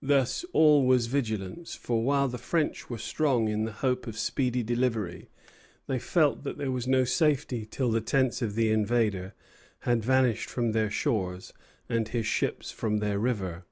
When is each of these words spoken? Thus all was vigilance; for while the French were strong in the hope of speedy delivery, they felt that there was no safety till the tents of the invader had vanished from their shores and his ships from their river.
Thus 0.00 0.44
all 0.52 0.86
was 0.86 1.06
vigilance; 1.06 1.74
for 1.74 2.04
while 2.04 2.28
the 2.28 2.38
French 2.38 2.88
were 2.88 2.98
strong 2.98 3.48
in 3.48 3.64
the 3.64 3.72
hope 3.72 4.06
of 4.06 4.16
speedy 4.16 4.62
delivery, 4.62 5.28
they 5.88 5.98
felt 5.98 6.44
that 6.44 6.56
there 6.56 6.70
was 6.70 6.86
no 6.86 7.02
safety 7.02 7.66
till 7.68 7.90
the 7.90 8.00
tents 8.00 8.42
of 8.42 8.54
the 8.54 8.70
invader 8.70 9.34
had 9.80 10.04
vanished 10.04 10.48
from 10.48 10.70
their 10.70 10.88
shores 10.88 11.52
and 11.88 12.10
his 12.10 12.28
ships 12.28 12.70
from 12.70 12.98
their 12.98 13.18
river. 13.18 13.64